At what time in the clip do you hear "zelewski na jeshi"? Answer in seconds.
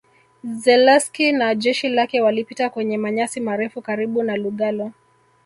0.43-1.89